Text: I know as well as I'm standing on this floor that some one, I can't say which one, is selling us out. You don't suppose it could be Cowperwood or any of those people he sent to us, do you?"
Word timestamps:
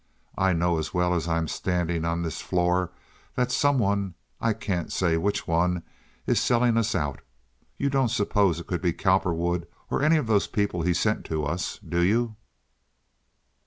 I 0.39 0.53
know 0.53 0.79
as 0.79 0.95
well 0.95 1.13
as 1.13 1.27
I'm 1.27 1.47
standing 1.47 2.05
on 2.05 2.23
this 2.23 2.41
floor 2.41 2.89
that 3.35 3.51
some 3.51 3.77
one, 3.77 4.15
I 4.39 4.51
can't 4.53 4.91
say 4.91 5.15
which 5.15 5.47
one, 5.47 5.83
is 6.25 6.41
selling 6.41 6.75
us 6.75 6.95
out. 6.95 7.21
You 7.77 7.91
don't 7.91 8.09
suppose 8.09 8.59
it 8.59 8.65
could 8.65 8.81
be 8.81 8.93
Cowperwood 8.93 9.67
or 9.91 10.01
any 10.01 10.15
of 10.17 10.25
those 10.25 10.47
people 10.47 10.81
he 10.81 10.95
sent 10.95 11.23
to 11.25 11.45
us, 11.45 11.77
do 11.87 11.99
you?" 12.01 12.35